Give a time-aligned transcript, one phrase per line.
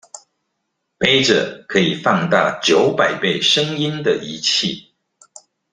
[0.99, 4.89] 揹著可以放大九百倍聲音的儀器